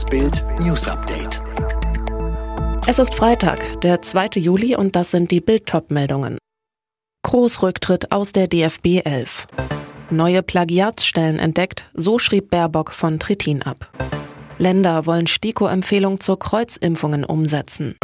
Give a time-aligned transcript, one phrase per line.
[0.00, 1.42] Das Bild News Update.
[2.86, 4.40] Es ist Freitag, der 2.
[4.40, 6.38] Juli und das sind die Bild-Top-Meldungen.
[7.22, 9.46] Großrücktritt aus der DFB 11.
[10.08, 13.92] Neue Plagiatsstellen entdeckt, so schrieb Baerbock von Trittin ab.
[14.56, 17.98] Länder wollen STIKO-Empfehlung zur Kreuzimpfungen umsetzen.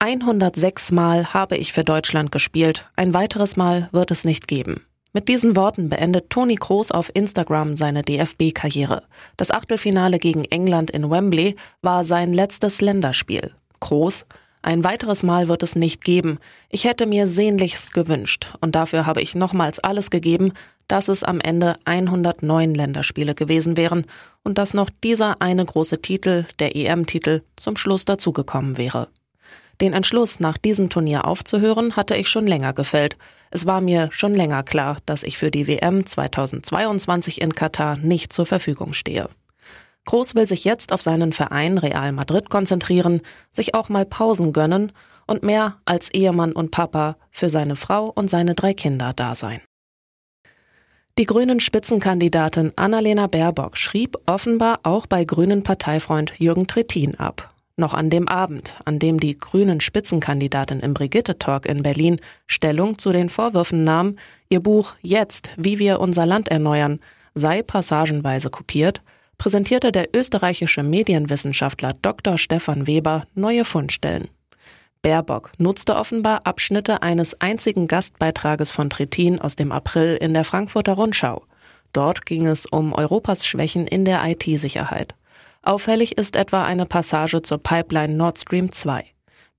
[0.00, 4.87] 106 Mal habe ich für Deutschland gespielt, ein weiteres Mal wird es nicht geben.
[5.14, 9.02] Mit diesen Worten beendet Toni Kroos auf Instagram seine DFB-Karriere.
[9.38, 13.52] Das Achtelfinale gegen England in Wembley war sein letztes Länderspiel.
[13.80, 14.26] Kroos,
[14.60, 16.38] ein weiteres Mal wird es nicht geben.
[16.68, 20.52] Ich hätte mir sehnlichst gewünscht und dafür habe ich nochmals alles gegeben,
[20.88, 24.04] dass es am Ende 109 Länderspiele gewesen wären
[24.42, 29.08] und dass noch dieser eine große Titel, der EM-Titel, zum Schluss dazugekommen wäre.
[29.80, 33.16] Den Entschluss, nach diesem Turnier aufzuhören, hatte ich schon länger gefällt.
[33.50, 38.32] Es war mir schon länger klar, dass ich für die WM 2022 in Katar nicht
[38.32, 39.28] zur Verfügung stehe.
[40.04, 44.92] Groß will sich jetzt auf seinen Verein Real Madrid konzentrieren, sich auch mal Pausen gönnen
[45.26, 49.60] und mehr als Ehemann und Papa für seine Frau und seine drei Kinder da sein.
[51.18, 57.52] Die grünen Spitzenkandidatin Annalena Baerbock schrieb offenbar auch bei grünen Parteifreund Jürgen Trittin ab.
[57.78, 63.12] Noch an dem Abend, an dem die grünen Spitzenkandidatin im Brigitte-Talk in Berlin Stellung zu
[63.12, 64.16] den Vorwürfen nahm,
[64.48, 66.98] ihr Buch Jetzt, wie wir unser Land erneuern,
[67.36, 69.00] sei passagenweise kopiert,
[69.38, 72.36] präsentierte der österreichische Medienwissenschaftler Dr.
[72.36, 74.26] Stefan Weber neue Fundstellen.
[75.02, 80.94] Baerbock nutzte offenbar Abschnitte eines einzigen Gastbeitrages von Trittin aus dem April in der Frankfurter
[80.94, 81.44] Rundschau.
[81.92, 85.14] Dort ging es um Europas Schwächen in der IT-Sicherheit.
[85.68, 89.04] Auffällig ist etwa eine Passage zur Pipeline Nord Stream 2.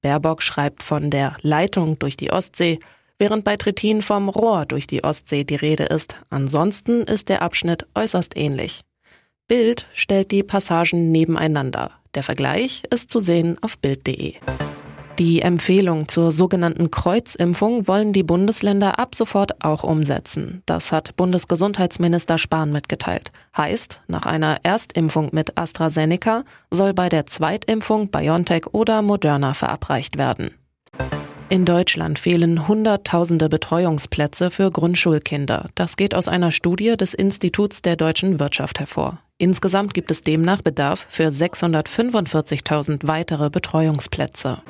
[0.02, 2.80] Baerbock schreibt von der Leitung durch die Ostsee,
[3.20, 6.16] während bei Trittin vom Rohr durch die Ostsee die Rede ist.
[6.32, 8.82] Ansonsten ist der Abschnitt äußerst ähnlich.
[9.48, 11.92] Bild stellt die Passagen nebeneinander.
[12.16, 14.34] Der Vergleich ist zu sehen auf Bild.de.
[15.20, 20.64] Die Empfehlung zur sogenannten Kreuzimpfung wollen die Bundesländer ab sofort auch umsetzen.
[20.66, 23.34] Das hat Bundesgesundheitsminister Spahn mitgeteilt.
[23.58, 30.52] Heißt, nach einer Erstimpfung mit AstraZeneca soll bei der Zweitimpfung BioNTech oder Moderna verabreicht werden.
[31.50, 35.66] In Deutschland fehlen Hunderttausende Betreuungsplätze für Grundschulkinder.
[35.76, 39.20] Das geht aus einer Studie des Instituts der deutschen Wirtschaft hervor.
[39.38, 44.62] Insgesamt gibt es demnach Bedarf für 645.000 weitere Betreuungsplätze.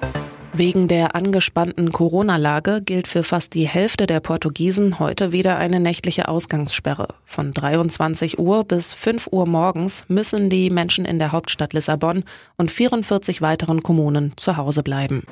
[0.54, 6.28] Wegen der angespannten Corona-Lage gilt für fast die Hälfte der Portugiesen heute wieder eine nächtliche
[6.28, 7.10] Ausgangssperre.
[7.24, 12.24] Von 23 Uhr bis 5 Uhr morgens müssen die Menschen in der Hauptstadt Lissabon
[12.58, 15.24] und 44 weiteren Kommunen zu Hause bleiben.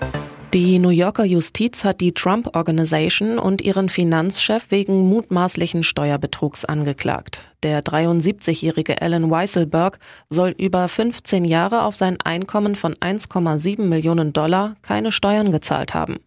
[0.53, 7.41] Die New Yorker Justiz hat die Trump Organization und ihren Finanzchef wegen mutmaßlichen Steuerbetrugs angeklagt.
[7.63, 9.99] Der 73-jährige Alan Weisselberg
[10.29, 16.19] soll über 15 Jahre auf sein Einkommen von 1,7 Millionen Dollar keine Steuern gezahlt haben.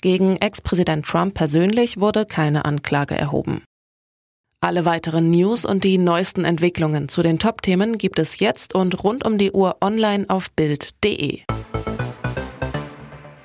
[0.00, 3.62] Gegen Ex-Präsident Trump persönlich wurde keine Anklage erhoben.
[4.60, 9.24] Alle weiteren News und die neuesten Entwicklungen zu den Top-Themen gibt es jetzt und rund
[9.24, 11.42] um die Uhr online auf Bild.de.